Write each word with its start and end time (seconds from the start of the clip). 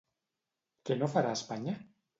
Què 0.89 0.99
no 1.03 1.13
farà 1.17 1.39
Espanya? 1.41 1.81